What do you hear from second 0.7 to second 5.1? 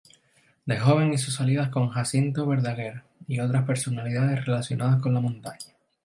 joven hizo salidas con Jacinto Verdaguer y otras personalidades relacionadas